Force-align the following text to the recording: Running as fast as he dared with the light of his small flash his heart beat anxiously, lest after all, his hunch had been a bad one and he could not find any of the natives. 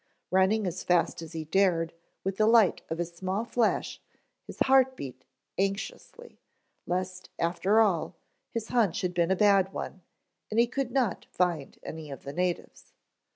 Running 0.31 0.65
as 0.65 0.83
fast 0.83 1.21
as 1.21 1.33
he 1.33 1.45
dared 1.45 1.93
with 2.23 2.37
the 2.37 2.47
light 2.47 2.81
of 2.89 2.97
his 2.97 3.13
small 3.13 3.45
flash 3.45 4.01
his 4.47 4.57
heart 4.61 4.95
beat 4.97 5.25
anxiously, 5.59 6.39
lest 6.87 7.29
after 7.37 7.79
all, 7.79 8.15
his 8.49 8.69
hunch 8.69 9.01
had 9.01 9.13
been 9.13 9.29
a 9.29 9.35
bad 9.35 9.73
one 9.73 10.01
and 10.49 10.59
he 10.59 10.65
could 10.65 10.89
not 10.89 11.25
find 11.29 11.77
any 11.83 12.09
of 12.09 12.23
the 12.23 12.33
natives. 12.33 12.93